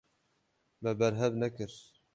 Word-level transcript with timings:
Me 0.81 0.97
berhev 0.99 1.33
nekir. 1.35 2.01